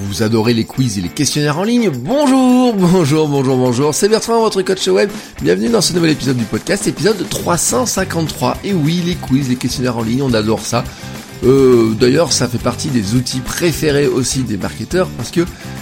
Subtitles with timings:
[0.00, 4.40] Vous adorez les quiz et les questionnaires en ligne Bonjour, bonjour, bonjour, bonjour, c'est Bertrand,
[4.40, 5.10] votre coach web.
[5.42, 8.58] Bienvenue dans ce nouvel épisode du podcast, épisode 353.
[8.64, 10.84] Et oui, les quiz, les questionnaires en ligne, on adore ça.
[11.44, 15.40] Euh, D'ailleurs, ça fait partie des outils préférés aussi des marketeurs parce que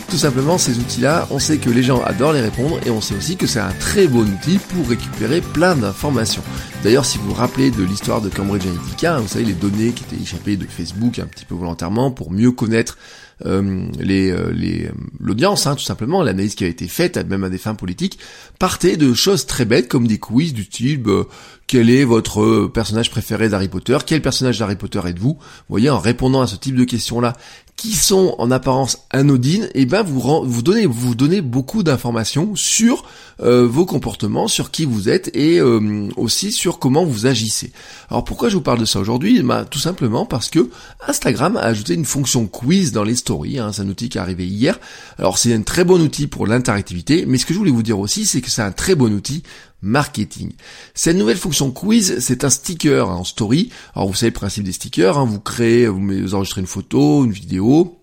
[0.09, 3.15] tout simplement ces outils-là, on sait que les gens adorent les répondre et on sait
[3.15, 6.43] aussi que c'est un très bon outil pour récupérer plein d'informations.
[6.85, 10.05] D'ailleurs, si vous vous rappelez de l'histoire de Cambridge Analytica, vous savez les données qui
[10.05, 12.97] étaient échappées de Facebook un petit peu volontairement pour mieux connaître
[13.45, 17.59] les euh, les l'audience, hein, tout simplement, l'analyse qui a été faite, même à des
[17.59, 18.19] fins politiques,
[18.59, 21.25] partait de choses très bêtes comme des quiz du type euh,
[21.67, 25.35] quel est votre personnage préféré d'Harry Potter, quel personnage d'Harry Potter êtes-vous?
[25.35, 27.35] Vous voyez, en répondant à ce type de questions-là,
[27.77, 32.57] qui sont en apparence anodines, et eh ben vous vous donnez vous donnez beaucoup d'informations
[32.57, 33.05] sur
[33.43, 37.73] euh, vos comportements, sur qui vous êtes et euh, aussi sur comment vous agissez.
[38.11, 39.43] Alors pourquoi je vous parle de ça aujourd'hui?
[39.43, 40.71] Bah, Tout simplement parce que
[41.07, 43.59] Instagram a ajouté une fonction quiz dans les stories.
[43.59, 44.81] Hein, c'est un outil qui est arrivé hier.
[45.19, 47.99] Alors c'est un très bon outil pour l'interactivité, mais ce que je voulais vous dire
[47.99, 49.43] aussi, c'est que c'est un très bon outil
[49.83, 50.53] marketing.
[50.95, 53.71] Cette nouvelle fonction quiz, c'est un sticker en story.
[53.95, 57.33] Alors vous savez le principe des stickers, hein, vous créez, vous enregistrez une photo, une
[57.33, 57.99] vidéo,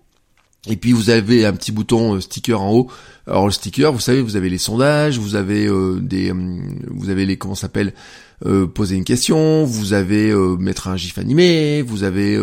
[0.66, 2.90] et puis vous avez un petit bouton euh, sticker en haut.
[3.26, 7.10] Alors le sticker, vous savez, vous avez les sondages, vous avez euh, des, euh, vous
[7.10, 7.92] avez les comment s'appelle,
[8.74, 12.38] poser une question, vous avez mettre un gif animé, vous avez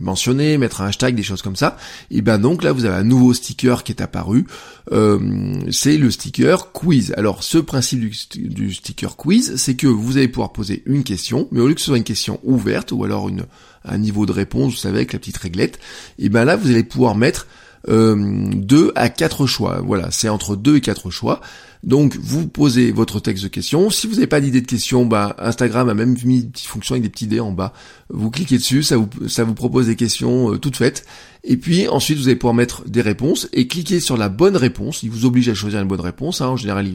[0.00, 1.76] mentionné, mettre un hashtag, des choses comme ça.
[2.10, 4.46] Et ben donc là, vous avez un nouveau sticker qui est apparu.
[4.90, 7.12] c'est le sticker quiz.
[7.16, 11.48] Alors ce principe du, du sticker quiz, c'est que vous allez pouvoir poser une question,
[11.52, 13.46] mais au lieu que ce soit une question ouverte ou alors une
[13.86, 15.78] un niveau de réponse, vous savez, avec la petite réglette,
[16.18, 17.46] et ben là, vous allez pouvoir mettre
[17.88, 19.80] euh, 2 à 4 choix.
[19.84, 21.40] Voilà, c'est entre 2 et 4 choix.
[21.82, 23.90] Donc vous posez votre texte de question.
[23.90, 26.94] Si vous n'avez pas d'idée de question, bah, Instagram a même mis une petite fonction
[26.94, 27.72] avec des petits dés en bas.
[28.08, 31.04] Vous cliquez dessus, ça vous, ça vous propose des questions euh, toutes faites.
[31.44, 35.04] Et puis ensuite vous allez pouvoir mettre des réponses et cliquer sur la bonne réponse.
[35.04, 36.40] Il vous oblige à choisir une bonne réponse.
[36.40, 36.48] Hein.
[36.48, 36.88] En général,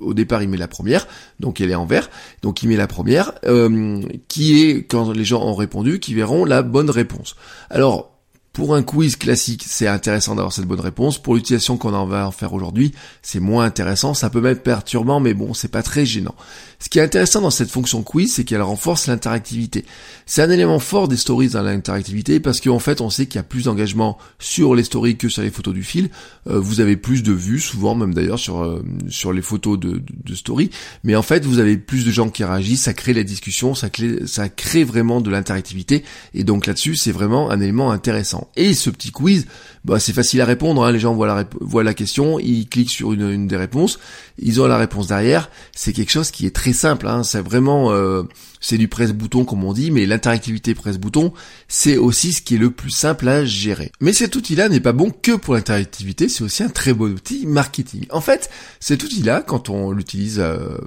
[0.00, 1.06] au départ il met la première,
[1.40, 2.08] donc elle est en vert.
[2.40, 6.46] Donc il met la première, euh, qui est quand les gens ont répondu, qui verront
[6.46, 7.36] la bonne réponse.
[7.68, 8.17] Alors
[8.58, 11.22] pour un quiz classique, c'est intéressant d'avoir cette bonne réponse.
[11.22, 12.92] Pour l'utilisation qu'on en va en faire aujourd'hui,
[13.22, 14.14] c'est moins intéressant.
[14.14, 16.34] Ça peut être perturbant, mais bon, c'est pas très gênant.
[16.80, 19.84] Ce qui est intéressant dans cette fonction quiz, c'est qu'elle renforce l'interactivité.
[20.26, 23.38] C'est un élément fort des stories dans l'interactivité parce qu'en fait, on sait qu'il y
[23.38, 26.10] a plus d'engagement sur les stories que sur les photos du fil.
[26.48, 30.02] Euh, vous avez plus de vues, souvent même d'ailleurs sur euh, sur les photos de,
[30.24, 30.70] de, story.
[31.04, 33.88] Mais en fait, vous avez plus de gens qui réagissent, ça crée la discussion, ça
[33.88, 36.04] crée, ça crée vraiment de l'interactivité.
[36.34, 38.47] Et donc là-dessus, c'est vraiment un élément intéressant.
[38.56, 39.46] Et ce petit quiz,
[39.84, 40.84] bah, c'est facile à répondre.
[40.84, 40.92] Hein.
[40.92, 43.98] Les gens voient la, la question, ils cliquent sur une, une des réponses,
[44.38, 45.50] ils ont la réponse derrière.
[45.74, 47.06] C'est quelque chose qui est très simple.
[47.06, 47.22] Hein.
[47.22, 48.22] C'est vraiment, euh,
[48.60, 51.32] c'est du presse-bouton comme on dit, mais l'interactivité presse-bouton,
[51.68, 53.92] c'est aussi ce qui est le plus simple à gérer.
[54.00, 57.46] Mais cet outil-là n'est pas bon que pour l'interactivité, c'est aussi un très bon outil
[57.46, 58.06] marketing.
[58.10, 60.78] En fait, cet outil-là, quand on l'utilise euh,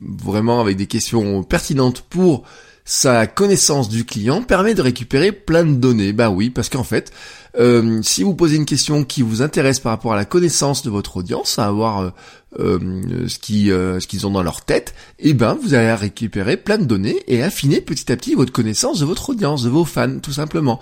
[0.00, 2.44] vraiment avec des questions pertinentes pour
[2.84, 6.12] sa connaissance du client permet de récupérer plein de données.
[6.12, 7.12] Bah oui, parce qu'en fait,
[7.58, 10.90] euh, si vous posez une question qui vous intéresse par rapport à la connaissance de
[10.90, 12.10] votre audience, à avoir euh,
[12.58, 16.78] euh, ce qui ce qu'ils ont dans leur tête, eh ben vous allez récupérer plein
[16.78, 20.18] de données et affiner petit à petit votre connaissance de votre audience, de vos fans,
[20.20, 20.80] tout simplement.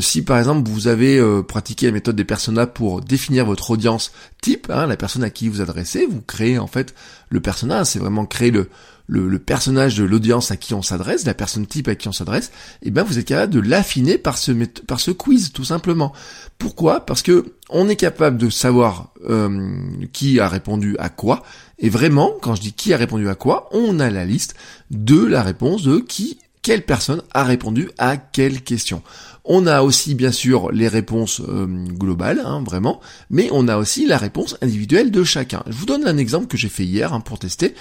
[0.00, 4.68] si par exemple vous avez pratiqué la méthode des personas pour définir votre audience type,
[4.70, 6.94] hein, la personne à qui vous adressez, vous créez en fait
[7.30, 8.68] le persona, c'est vraiment créer le
[9.08, 12.48] le, personnage de l'audience à qui on s'adresse, la personne type à qui on s'adresse,
[12.82, 14.52] et eh ben vous êtes capable de l'affiner par ce
[14.86, 16.12] par ce quiz tout simplement.
[16.58, 17.00] Pourquoi?
[17.00, 19.76] Parce que on est capable de savoir euh,
[20.12, 21.42] qui a répondu à quoi,
[21.78, 24.54] et vraiment, quand je dis qui a répondu à quoi, on a la liste
[24.90, 29.02] de la réponse de qui quelle personne a répondu à quelle question.
[29.44, 33.00] On a aussi bien sûr les réponses euh, globales, hein, vraiment,
[33.30, 35.62] mais on a aussi la réponse individuelle de chacun.
[35.66, 37.74] Je vous donne un exemple que j'ai fait hier hein, pour tester.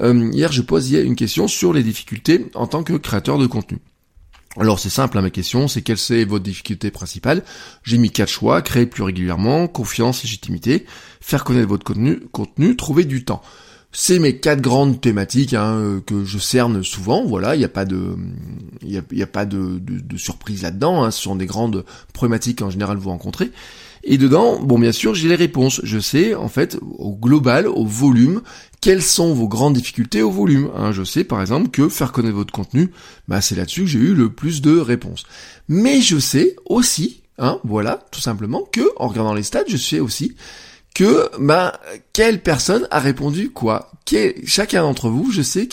[0.00, 3.78] Euh, hier, je posais une question sur les difficultés en tant que créateur de contenu.
[4.58, 7.42] Alors c'est simple, hein, ma question, c'est quelle c'est votre difficulté principale
[7.82, 10.86] J'ai mis quatre choix, créer plus régulièrement, confiance, légitimité,
[11.20, 13.42] faire connaître votre contenu, trouver du temps.
[13.90, 17.24] c'est mes quatre grandes thématiques hein, que je cerne souvent.
[17.24, 18.16] Voilà, il n'y a pas de,
[18.82, 21.02] il y a, pas de, de, surprise là-dedans.
[21.02, 21.10] Hein.
[21.10, 23.50] Ce sont des grandes problématiques en général vous rencontrez.
[24.04, 25.80] Et dedans, bon, bien sûr, j'ai les réponses.
[25.82, 28.42] Je sais, en fait, au global, au volume,
[28.80, 30.70] quelles sont vos grandes difficultés au volume.
[30.76, 30.92] Hein.
[30.92, 32.90] Je sais, par exemple, que faire connaître votre contenu,
[33.28, 35.24] bah, c'est là-dessus que j'ai eu le plus de réponses.
[35.68, 40.00] Mais je sais aussi, hein, voilà, tout simplement, que en regardant les stats, je sais
[40.00, 40.34] aussi
[40.94, 41.80] que bah
[42.12, 43.90] quelle personne a répondu quoi.
[44.46, 45.68] chacun d'entre vous, je sais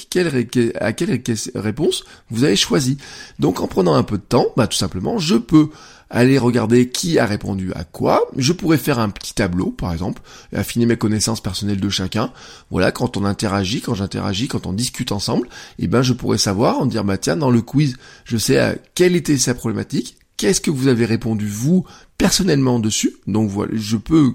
[0.79, 1.21] à quelle
[1.53, 2.97] réponse vous avez choisi.
[3.37, 5.69] Donc en prenant un peu de temps, bah tout simplement, je peux
[6.11, 8.21] aller regarder qui a répondu à quoi.
[8.37, 10.21] Je pourrais faire un petit tableau, par exemple,
[10.53, 12.31] et affiner mes connaissances personnelles de chacun.
[12.69, 15.47] Voilà, quand on interagit, quand j'interagis, quand on discute ensemble,
[15.79, 18.75] eh ben je pourrais savoir, en dire bah tiens, dans le quiz, je sais à
[18.93, 21.85] quelle était sa problématique, qu'est-ce que vous avez répondu vous
[22.17, 23.15] personnellement dessus?
[23.27, 24.33] Donc voilà, je peux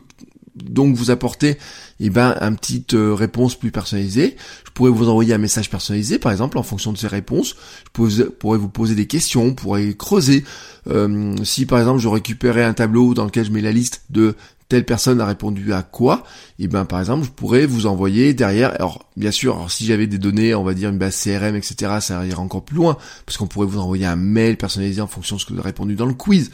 [0.69, 1.59] donc vous apporter
[2.01, 4.37] eh ben un petite euh, réponse plus personnalisée.
[4.65, 7.57] Je pourrais vous envoyer un message personnalisé par exemple en fonction de ces réponses.
[7.97, 10.45] Je pourrais vous poser des questions, pourrais creuser.
[10.89, 14.35] Euh, si par exemple je récupérais un tableau dans lequel je mets la liste de
[14.69, 16.25] telle personne a répondu à quoi,
[16.59, 20.07] et eh ben par exemple je pourrais vous envoyer derrière, alors bien sûr, si j'avais
[20.07, 23.39] des données, on va dire une base CRM, etc., ça irait encore plus loin, parce
[23.39, 25.95] qu'on pourrait vous envoyer un mail personnalisé en fonction de ce que vous avez répondu
[25.95, 26.51] dans le quiz.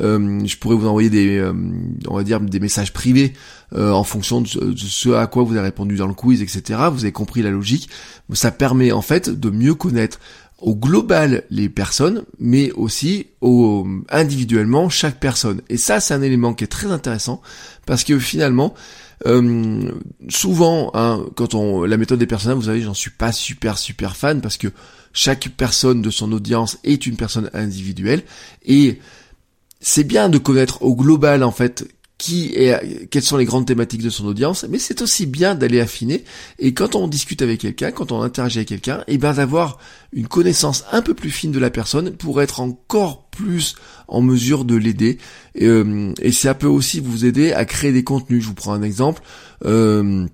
[0.00, 1.52] Euh, je pourrais vous envoyer des, euh,
[2.06, 3.32] on va dire des messages privés
[3.74, 6.80] euh, en fonction de ce, à quoi vous avez répondu dans le quiz, etc.
[6.92, 7.88] Vous avez compris la logique.
[8.32, 10.20] Ça permet en fait de mieux connaître
[10.60, 15.62] au global les personnes, mais aussi au, individuellement chaque personne.
[15.68, 17.40] Et ça, c'est un élément qui est très intéressant
[17.86, 18.74] parce que finalement,
[19.26, 19.90] euh,
[20.28, 24.16] souvent, hein, quand on la méthode des personnes, vous savez, j'en suis pas super super
[24.16, 24.68] fan parce que
[25.12, 28.22] chaque personne de son audience est une personne individuelle
[28.64, 29.00] et
[29.80, 31.88] c'est bien de connaître au global en fait
[32.18, 35.80] qui est, quelles sont les grandes thématiques de son audience, mais c'est aussi bien d'aller
[35.80, 36.24] affiner.
[36.58, 39.78] Et quand on discute avec quelqu'un, quand on interagit avec quelqu'un, et eh ben d'avoir
[40.12, 43.76] une connaissance un peu plus fine de la personne pour être encore plus
[44.08, 45.18] en mesure de l'aider.
[45.54, 48.42] Et, euh, et, ça peut aussi vous aider à créer des contenus.
[48.42, 49.22] Je vous prends un exemple.
[49.64, 50.26] Euh,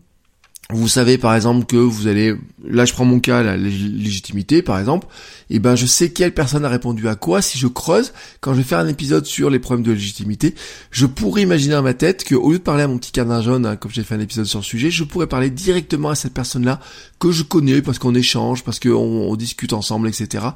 [0.70, 2.34] vous savez par exemple que vous allez,
[2.66, 5.06] là je prends mon cas, la légitimité par exemple,
[5.50, 7.42] et eh ben je sais quelle personne a répondu à quoi.
[7.42, 10.54] Si je creuse, quand je vais faire un épisode sur les problèmes de légitimité,
[10.90, 13.42] je pourrais imaginer dans ma tête que au lieu de parler à mon petit canard
[13.42, 16.14] jaune, hein, comme j'ai fait un épisode sur le sujet, je pourrais parler directement à
[16.14, 16.80] cette personne-là
[17.20, 20.46] que je connais parce qu'on échange, parce qu'on on discute ensemble, etc.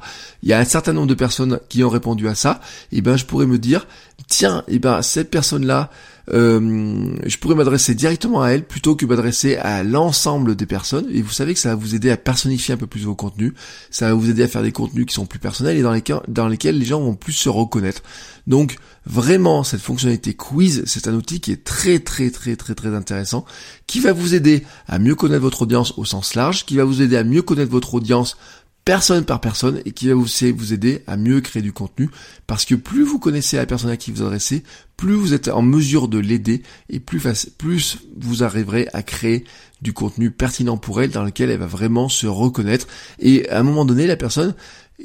[0.41, 3.01] Il y a un certain nombre de personnes qui ont répondu à ça, et eh
[3.01, 3.85] ben je pourrais me dire,
[4.27, 5.89] tiens, eh ben cette personne-là
[6.31, 11.07] euh, je pourrais m'adresser directement à elle plutôt que m'adresser à l'ensemble des personnes.
[11.11, 13.53] Et vous savez que ça va vous aider à personnifier un peu plus vos contenus.
[13.89, 16.21] Ça va vous aider à faire des contenus qui sont plus personnels et dans lesquels,
[16.27, 18.03] dans lesquels les gens vont plus se reconnaître.
[18.47, 22.95] Donc vraiment, cette fonctionnalité quiz, c'est un outil qui est très très très très très
[22.95, 23.45] intéressant,
[23.87, 27.01] qui va vous aider à mieux connaître votre audience au sens large, qui va vous
[27.01, 28.37] aider à mieux connaître votre audience
[28.89, 32.09] personne par personne et qui va vous, aider à mieux créer du contenu
[32.47, 34.63] parce que plus vous connaissez la personne à qui vous adressez,
[34.97, 37.21] plus vous êtes en mesure de l'aider et plus,
[37.59, 39.43] plus vous arriverez à créer
[39.83, 42.87] du contenu pertinent pour elle dans lequel elle va vraiment se reconnaître
[43.19, 44.55] et à un moment donné la personne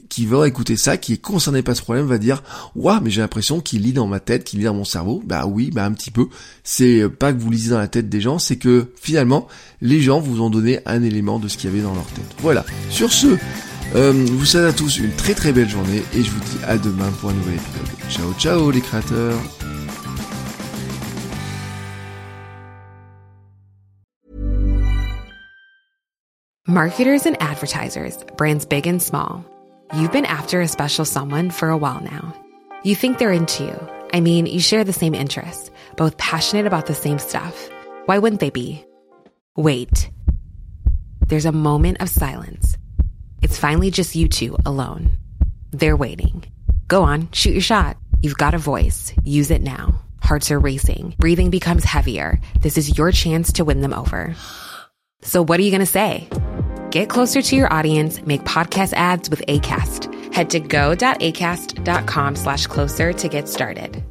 [0.09, 2.43] qui va écouter ça, qui est concerné par ce problème, va dire
[2.75, 5.23] Waouh, mais j'ai l'impression qu'il lit dans ma tête, qu'il lit dans mon cerveau.
[5.25, 6.27] Bah oui, bah un petit peu.
[6.65, 9.47] C'est pas que vous lisez dans la tête des gens, c'est que finalement,
[9.81, 12.25] les gens vous ont donné un élément de ce qu'il y avait dans leur tête.
[12.39, 12.65] Voilà.
[12.91, 13.37] Sur ce,
[13.95, 16.79] euh, vous souhaite à tous une très très belle journée et je vous dis à
[16.79, 18.11] demain pour un nouvel épisode.
[18.11, 19.39] Ciao ciao les créateurs
[26.67, 29.45] Marketers and advertisers, brands big and small.
[29.95, 32.35] You've been after a special someone for a while now.
[32.83, 33.89] You think they're into you.
[34.13, 37.69] I mean, you share the same interests, both passionate about the same stuff.
[38.07, 38.85] Why wouldn't they be?
[39.57, 40.11] Wait.
[41.29, 42.77] There's a moment of silence.
[43.45, 45.11] It's finally just you two alone.
[45.71, 46.45] They're waiting.
[46.89, 47.99] Go on, shoot your shot.
[48.23, 49.13] You've got a voice.
[49.23, 50.01] Use it now.
[50.19, 51.15] Hearts are racing.
[51.19, 52.41] Breathing becomes heavier.
[52.63, 54.35] This is your chance to win them over.
[55.21, 56.27] So what are you going to say?
[56.91, 58.23] Get closer to your audience.
[58.23, 60.33] Make podcast ads with ACAST.
[60.33, 64.03] Head to go.acast.com slash closer to get started.